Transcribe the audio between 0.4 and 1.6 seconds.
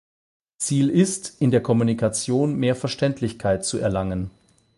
Ziel ist, in